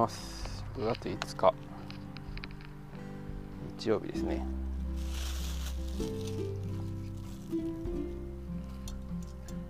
[0.00, 0.64] ます。
[0.78, 1.54] 9月5日。
[3.78, 4.46] 日曜日ですね。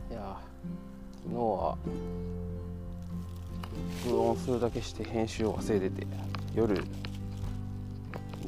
[0.09, 0.37] いや
[1.25, 1.77] 昨日は
[4.05, 6.07] 録音するだけして編集を忘れてて
[6.55, 6.81] 夜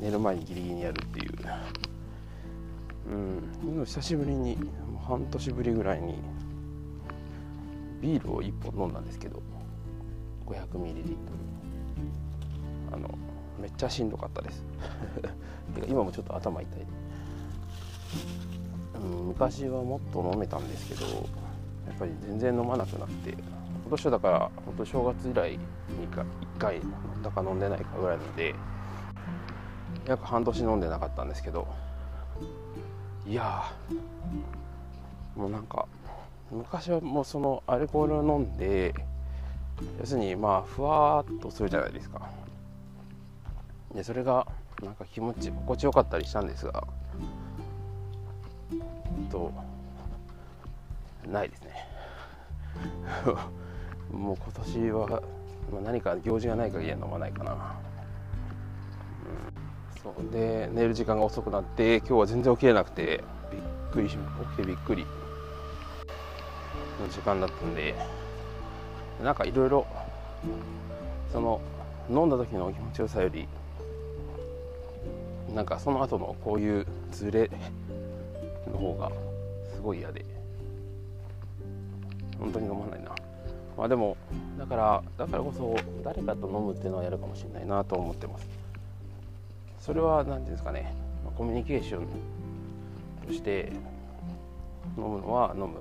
[0.00, 1.32] 寝る前にギリギリやるっていう。
[3.10, 3.84] うん。
[3.84, 6.14] 久しぶりにもう半年ぶりぐらいに
[8.00, 9.42] ビールを1本飲んだんですけど
[10.46, 11.61] 500ml あの
[13.60, 14.64] めっちゃしんどかったです。
[15.88, 16.86] 今もちょっと頭痛い、
[19.02, 21.06] うん、昔はもっと飲めたんですけど
[21.86, 23.38] やっぱり全然飲まなくなって今
[23.90, 25.58] 年はだから本当正月以来に
[26.08, 26.24] 1
[26.58, 26.82] 回飲
[27.18, 28.54] んだか飲んでないかぐらいなので
[30.06, 31.66] 約半年飲んでなかったんですけど
[33.26, 33.72] いや
[35.36, 35.86] もうなんか
[36.50, 38.94] 昔はもうそのアルコールを飲んで
[39.98, 42.30] 要するにまあふわっとするじゃないですか。
[43.94, 44.46] でそれが
[44.82, 46.84] なんか気持ち心地よかったりしたんですが
[49.32, 49.52] と
[51.26, 51.88] ないですね。
[54.12, 55.22] もう今年は、
[55.72, 57.58] まあ、何か行事がない限りは飲まないかな、うん、
[60.02, 60.32] そう。
[60.32, 63.62] で寝る時間が遅くなって今日は全然起きれなくてびっ
[63.92, 65.06] くりし起きてびっくり
[67.00, 67.94] の時間だったんで
[69.22, 69.86] なんかいろいろ
[71.32, 71.60] その
[72.10, 73.48] 飲んだ時の気持ちよさより
[75.54, 77.50] なんかその後のこういうズレ
[78.70, 79.10] の方が
[79.74, 80.24] すごい嫌で。
[82.38, 83.14] 本当に飲まないな。
[83.76, 84.16] まあでも
[84.58, 88.48] だからだからこそ誰かと飲むっていうのはやるかもしれないなと思ってます。
[89.78, 90.94] それは何て言うんですかね。
[91.36, 92.06] コミュニケーション
[93.26, 93.72] として
[94.96, 95.78] 飲むのは飲む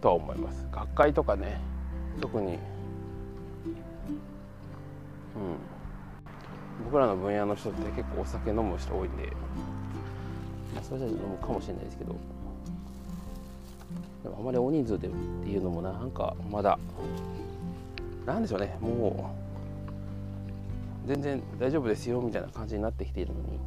[0.00, 0.66] とは思います。
[0.70, 1.60] 学会とかね
[2.20, 2.46] 特に。
[2.46, 2.58] うん。
[6.84, 9.26] 僕らの分野の人って結構お酒飲む人多いんで、
[10.74, 12.16] まあ、それじゃ飲むかもしれないですけど
[14.22, 16.78] でもあまり大人数でっていうのもなんかまだ
[18.26, 19.34] なんでしょうねも
[21.04, 23.58] う全然大丈夫ですよみたいな感じになってきているのに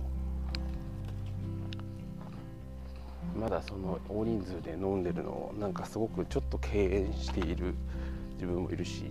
[3.36, 7.74] まだその大人数で飲んでるのをなんかすごくちょっと敬遠している
[8.36, 9.06] 自分もいるし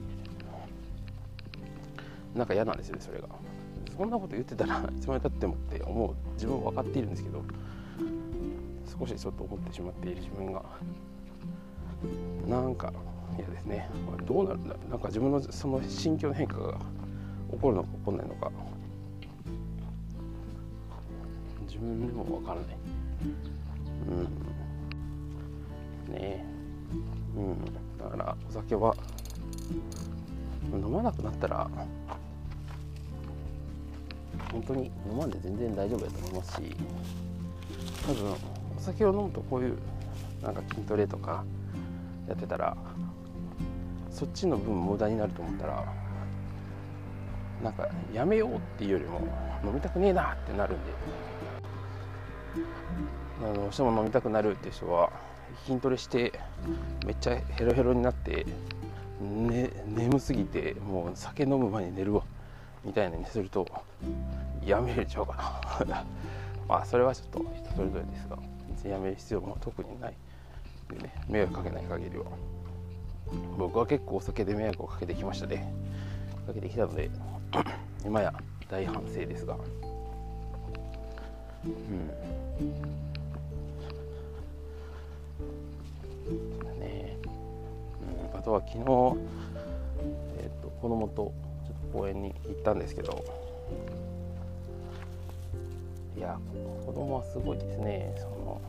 [2.35, 3.29] なんか嫌なんですよねそれが。
[3.97, 7.43] そんなこと言ってたら いつまでたってもって思う自分は分かっているんですけど
[8.99, 10.63] 少しちょっと思ってしまっている自分が。
[12.49, 12.93] なんか
[13.39, 13.89] 嫌ですね。
[14.27, 16.79] どうなるんだなんか自分のその心境の変化が
[17.53, 18.51] 起こるのか起こらないのか。
[21.67, 22.65] 自分でも分からない。
[24.09, 24.11] う
[26.11, 26.13] ん。
[26.13, 26.45] ねえ。
[27.37, 27.65] うん。
[27.99, 28.97] だからお酒は
[30.73, 31.71] 飲まなくなったら
[34.53, 36.77] 本当に飲まんで全然大丈夫だと思いますし
[38.07, 38.33] 多分
[38.77, 39.79] お酒を飲むとこういう
[40.43, 41.45] なんか筋トレとか
[42.29, 42.77] やってたら
[44.11, 45.85] そっちの分無駄になると思ったら
[47.63, 49.21] なんかやめようっていうよりも
[49.65, 50.93] 飲みたくねえなってなるんで
[53.55, 55.11] どうしても飲みたくなるっていう人は
[55.67, 56.33] 筋トレして
[57.07, 58.47] めっちゃヘロヘロになって、
[59.21, 62.23] ね、眠すぎてもう酒飲む前に寝るわ。
[62.85, 63.67] みたいなにすると
[64.65, 66.05] やめれちゃうかな。
[66.69, 68.39] まあそれはちょっと人それぞれですが
[68.69, 70.15] 別にやめる必要も特にない。
[70.91, 72.25] でね迷惑かけない限りは。
[73.57, 75.73] 僕は結構お酒で迷惑をかけてきましたね。
[76.47, 77.11] かけてきたので
[78.05, 78.33] 今や
[78.69, 79.57] 大反省ですが。
[81.65, 82.09] うん。
[86.81, 87.17] ね
[88.33, 91.33] うん、あとは昨日、えーと、子供と
[91.93, 93.25] 公園に行ったんですけど
[96.17, 96.39] いや
[96.87, 98.61] 子供はすごいですねその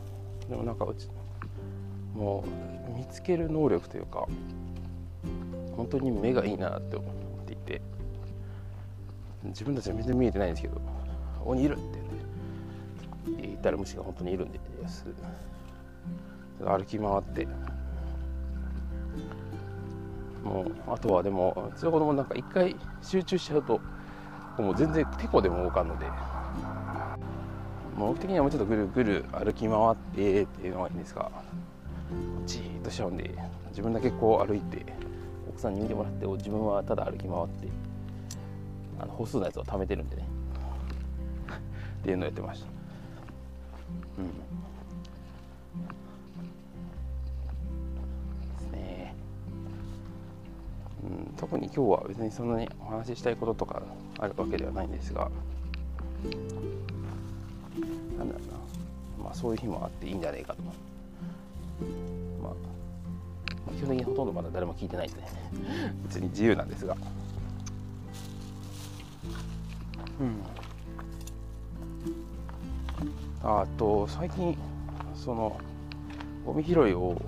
[0.48, 1.08] でもなんかうち
[2.14, 2.44] も
[2.94, 4.26] う見つける能力というか
[5.76, 7.06] 本当に目がいいなって思
[7.42, 7.80] っていて
[9.44, 10.80] 自分たちは全然見えてないんですけど
[11.44, 11.82] 「鬼いる!」って
[13.42, 14.58] 言ったら虫が本当にいるんで
[14.88, 15.06] す
[16.60, 17.48] 歩き回って
[20.44, 23.80] もうあとはでもうちの子供なんか一回集中しちゃうと
[24.58, 26.06] もう全然てこでも動かんので。
[27.96, 31.30] 目的にはもうちょっとぐるぐる歩き回ってっていうのがいいんですが
[32.44, 33.34] じーっとしちゃうんで
[33.68, 34.84] 自分だけこう歩いて
[35.48, 37.68] 奥さんに見てもらって自分はただ歩き回って
[38.98, 40.28] あの歩数のやつを貯めてるんでね。
[42.02, 42.66] っていうのをやってました。
[44.18, 44.30] うん。
[51.36, 53.82] 特に今日は別にそんなにお話ししたいこととか
[54.18, 55.30] あるわけではないんですが
[58.18, 59.24] なんだろうな。
[59.24, 60.62] まあそういう日もあっていいんじゃないかと、
[62.42, 65.22] まあ、基本的にほとんどまだ誰も聞いてないんで
[66.04, 66.96] 別に自由なんですが。
[70.20, 70.54] うん。
[73.42, 74.56] あと最近
[75.14, 75.58] その
[76.46, 77.20] ゴミ拾いを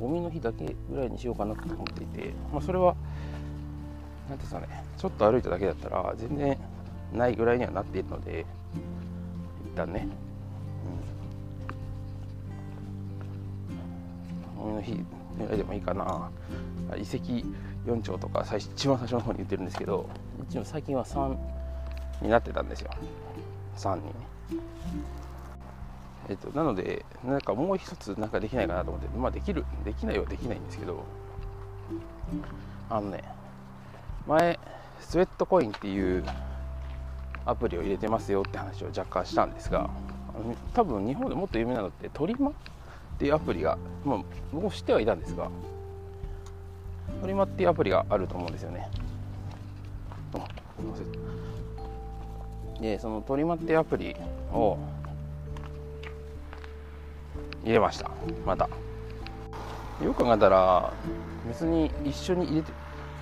[0.00, 2.96] ゴミの日だけぐらいにしようかなと思っていて、まあ、それは
[4.32, 6.58] 何ですかねちょっと歩いただけだったら全然
[7.12, 8.46] ないぐらいにはなっているので
[9.66, 10.08] 一旦ね、
[14.56, 14.92] うん、ゴミの日
[15.38, 16.30] ぐらいでもいいかな。
[16.96, 17.16] 遺跡
[17.86, 20.08] 4丁とか最一番最初の方に言ってるんですけど
[20.48, 21.36] 一応最近は3
[22.22, 22.90] になってたんですよ。
[23.76, 24.12] 3にね
[26.28, 31.04] えっと、なのでなんかもう一つなんかできないかなと思ってまあできるできないはできないんですけど
[32.88, 33.24] あのね
[34.26, 34.58] 前
[35.00, 36.24] スウェットコインっていう
[37.44, 39.90] アプリを入れてますよって話を若干したんですが
[40.74, 42.52] 多分日本でもっと有名なのってトリマっ
[43.18, 44.18] ていうアプリが、まあ、
[44.52, 45.50] 僕も知ってはいたんですが
[47.20, 48.88] トリマっていうアプリがあると思うんですよね。
[52.80, 54.16] でそのトリマっていうアプリ
[54.52, 54.76] を
[57.62, 58.10] 入れました。
[58.44, 58.68] また。
[60.02, 60.92] よく考えたら
[61.46, 62.72] 別に一緒に入れて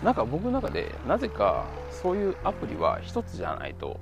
[0.02, 4.00] なんか僕の中でなぜかそういうアプリは一つじゃないと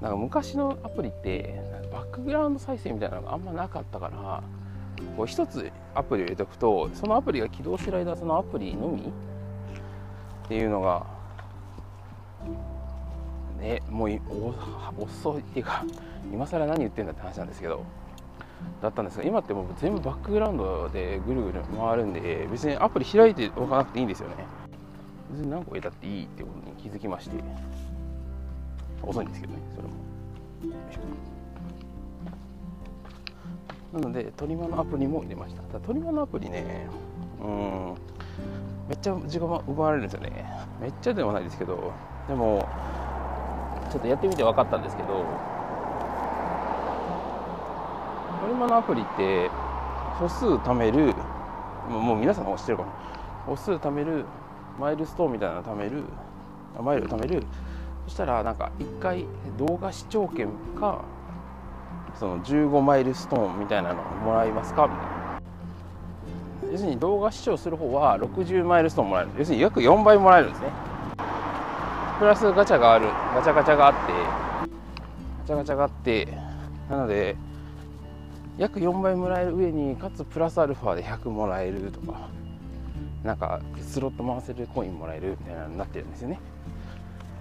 [0.00, 1.60] なんか昔のアプリって
[1.92, 4.42] バックグラウンド再生みたいなのがあんまなかったから
[5.16, 9.04] こう一つアプリを入れておくとそのアプリが起動してる間そのアプリのみっ
[10.48, 11.06] ていうのが
[13.60, 14.20] ねもう
[14.98, 15.84] 遅いっていうか
[16.32, 17.84] 今更何言ってんだって話なんですけど
[18.82, 24.63] だったんですが今ってもう全部バックグラウンドでぐるぐる回るんで別にアプリ開いておかなくていいんですよね。
[25.30, 27.36] 別に何個入れたっていいってことに気づきまして。
[29.06, 29.94] 遅いんですけどねそれも。
[33.92, 35.62] なのでトリマのアプリも入れました。
[35.62, 36.86] ただトリマのアプリね
[37.42, 37.94] うん
[38.88, 40.46] めっちゃ時間奪われるんですよね。
[40.80, 41.92] めっちゃでもないですけど
[42.28, 42.66] でも
[43.90, 45.24] ちょっとやってみて分かったんですけどト
[48.48, 49.50] リマのアプリって
[50.18, 51.14] 歩数貯める
[51.88, 52.90] もう皆さんも知ってるかも
[53.46, 54.24] 歩数貯める
[54.78, 56.02] マイルストーンみたいなの貯める
[56.80, 57.44] マイルを貯める？
[58.06, 59.26] そしたらなんか1回
[59.56, 60.48] 動画視聴券
[60.78, 61.04] か
[62.18, 64.88] その15マイルストーンみたいなのもらいますか？
[64.88, 65.14] みたいな。
[66.72, 69.30] 要するに動画視聴する方は60マイルストーンもらえる。
[69.38, 70.72] 要するに約4倍もらえるんですね。
[72.18, 73.06] プラスガチャがある。
[73.34, 74.00] ガチャガチャがあって。
[75.40, 76.28] ガチャガチャがあって。
[76.90, 77.36] なので
[78.58, 82.28] 約4倍もらえる上にかつプラスアルファで100もらえるとか。
[83.24, 86.38] なんかスロット回せるコインもらえるみたいなになってるんですよね。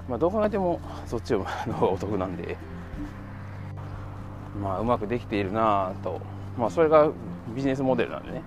[0.08, 2.58] まあどう考えてもそっちの方がお得なんで。
[4.62, 6.22] まあうまくできているなと。
[6.58, 7.12] まあそれが
[7.54, 8.44] ビジネスモデルなんでね。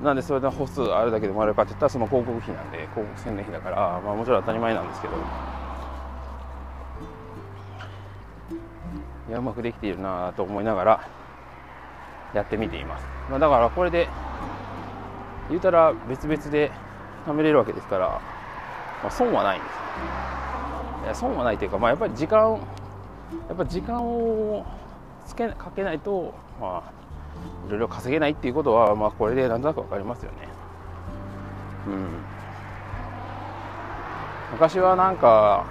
[0.00, 5.14] なんでそれで歩数あるだけでもらえるかって言ったらその広告費なんで広告宣伝費だからまあもちろん当たり前なんですけど。
[9.28, 11.08] いやうまくできているなと思いながら
[12.32, 14.08] やってみています、まあ、だからこれで
[15.48, 16.70] 言うたら別々で
[17.26, 18.08] 貯めれるわけですから、
[19.02, 19.76] まあ、損はないんです
[21.04, 22.60] いや損はないというか、まあ、やっぱり時間
[23.48, 24.64] やっぱ時間を
[25.26, 26.92] つけかけないと、まあ、
[27.68, 30.48] いろいろ稼げないっていうことは、まあ、これでなんとなく分かりますよね。
[31.86, 32.08] うん、
[34.52, 35.64] 昔はなんか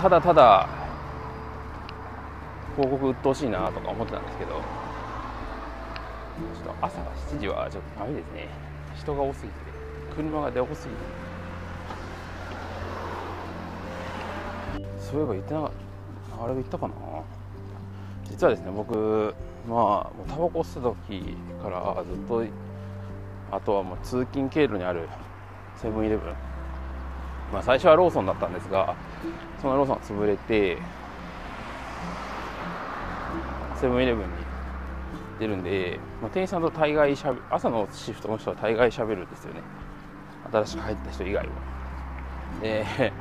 [0.00, 0.68] ただただ
[2.76, 4.62] 広告鬱陶しいなとか思ってたんですけど
[6.40, 8.48] ちょっと朝7時はちょっとダメですね。
[8.96, 9.54] 人が多すぎて。
[10.14, 11.00] 車が出多すぎて。
[14.98, 15.70] そういえば言ってなかっ
[16.38, 16.44] た。
[16.44, 16.94] あれ言ったかな。
[18.24, 19.34] 実はですね僕
[19.68, 22.44] まあタバコ吸った時からずっと
[23.50, 25.08] あとはもう通勤経路にある
[25.76, 26.34] セブンイレブン。
[27.52, 28.94] まあ最初はローソンだったんですが
[29.60, 30.78] そのローソンが潰れて
[33.80, 34.30] セブンイレブンに
[35.40, 39.62] 出るんで、まあ、店員さんと大概しゃべ朝のシフトの人は大概しゃべるんですよね。
[40.52, 41.52] 新しく入った人以外は。
[42.60, 43.12] で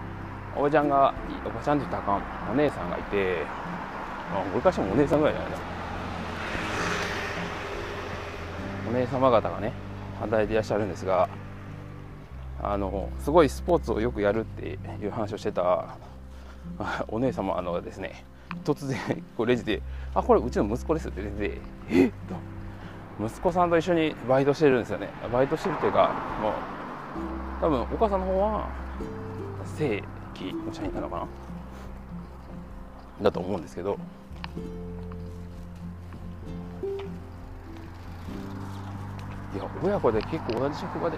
[0.55, 1.13] おばちゃんが
[1.45, 3.45] おばちゃんって言ったらあかんお姉さんがいて、
[4.33, 5.67] まあ、昔もお姉さんぐらいじゃないですか
[8.89, 9.71] お姉様方がね
[10.19, 11.29] 働いていらっしゃるんですが
[12.61, 15.97] あのすごいスポーツをよくやるっていう話をしてた
[17.09, 18.25] お姉様あのですね
[18.63, 18.97] 突然
[19.37, 19.81] こうレジで
[20.13, 22.35] 「あこれうちの息子です」って出て「えっ?」と。
[23.21, 25.09] 息子さんと一緒にバイトしてるんですよね。
[25.29, 26.09] バイトしてるというか
[26.41, 26.53] もう
[27.59, 28.69] 多分お母さんの方は
[29.65, 30.01] 正
[30.33, 31.17] 規の社員なのか
[33.19, 33.23] な？
[33.23, 33.99] だと思うんですけど。
[39.53, 41.17] いや親子で結構同じ職場で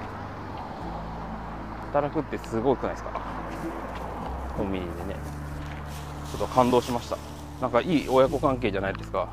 [1.93, 3.12] 働くってすごくないですか？
[4.51, 5.15] コンビニでね。
[6.31, 7.17] ちょっと感動しました。
[7.60, 9.27] なんかいい親子関係じゃないですか。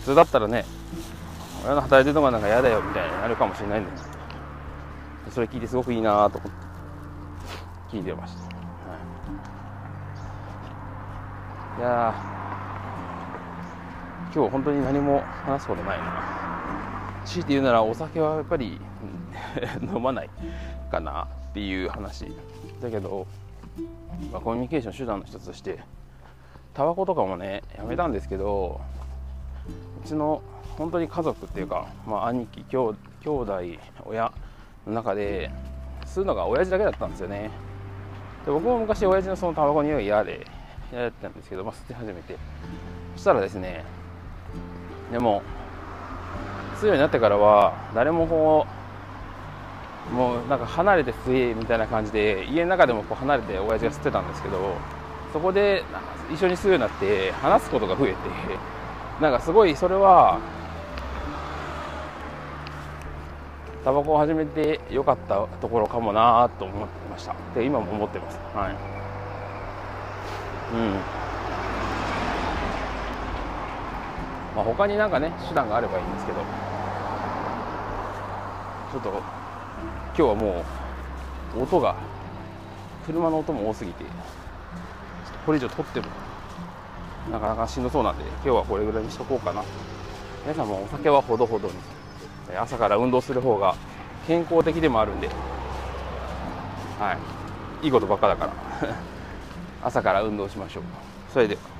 [0.00, 0.64] 普通だったらね
[1.64, 4.08] 親の働いてるのがなんか嫌だよみたいになるかもしれないんです
[5.30, 6.68] それ聞いてすごくいいなと思って。
[7.90, 8.48] 聞いてました、は
[11.78, 12.14] い、いや
[14.34, 17.24] 今日本当に何も話すことないな。
[17.24, 18.78] 強いて言うならお酒はやっぱり
[19.80, 20.30] 飲まない
[20.90, 22.30] かなっていう話。
[22.82, 23.26] だけど、
[24.32, 25.78] まあ、コミュニケーション手段の一つとして
[26.74, 28.80] タバコとかもねやめたんですけど
[30.04, 30.42] うちの
[30.76, 33.62] 本当に家族っていうか、まあ、兄貴兄兄弟
[34.04, 34.32] 親
[34.86, 35.50] の中で
[36.06, 37.50] 吸うのが親父だけだったんですよね。
[38.46, 40.46] で僕も昔親父のそのタバコ匂い嫌で
[40.92, 42.36] 嫌だったんですけど、まあ、吸って始めて。
[43.16, 43.84] そしたらですね
[45.10, 45.42] でも
[46.76, 48.77] 吸うようになってからは誰もこう
[50.12, 54.74] もうなんか離れて吸えみたいな感じで家の中でもこう離れて親父が吸ってたんですけど
[55.32, 55.84] そこで
[56.32, 58.16] 一緒に吸うようになって話すことが増えて
[59.20, 60.38] なんかすごいそれは
[63.84, 67.34] タバコを始めてよかったところかもなと思ってました。
[67.54, 68.38] で今も思ってます。
[68.54, 68.76] はい。
[70.74, 70.90] うん。
[74.56, 76.40] まあ他になんかね手段があればいいんですけど。
[78.92, 79.22] ちょっと
[80.18, 80.64] 今日はも
[81.56, 81.94] う音が
[83.06, 84.04] 車の音も多すぎて
[85.46, 86.06] これ以上撮っても
[87.30, 89.62] なかなかしんどそうなんで今日はこれぐらいにしとこうかな。
[90.42, 91.74] 皆さんもお酒はほどほどに
[92.56, 93.76] 朝から運動する方が
[94.26, 95.28] 健康的でもあるんで
[96.98, 97.16] は
[97.82, 97.86] い。
[97.86, 98.52] いいことばっかだから
[99.86, 100.82] 朝から運動しましょう。
[101.32, 101.77] それでは。